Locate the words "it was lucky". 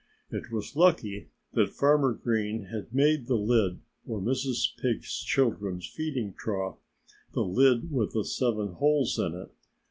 0.31-1.29